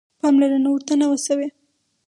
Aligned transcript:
پاملرنه 0.19 0.69
ورته 0.71 0.93
نه 1.01 1.05
وه 1.09 1.17
شوې. 1.27 1.47